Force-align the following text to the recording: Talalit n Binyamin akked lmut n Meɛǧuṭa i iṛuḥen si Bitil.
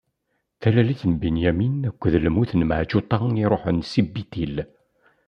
Talalit 0.61 1.01
n 1.05 1.13
Binyamin 1.21 1.75
akked 1.89 2.13
lmut 2.23 2.51
n 2.55 2.61
Meɛǧuṭa 2.69 3.17
i 3.27 3.31
iṛuḥen 3.43 3.77
si 3.91 4.01
Bitil. 4.13 4.55